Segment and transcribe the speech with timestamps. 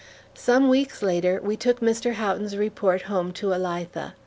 [0.33, 2.13] Some weeks later, we took Mr.
[2.13, 4.13] Houghton's report home to Elitha.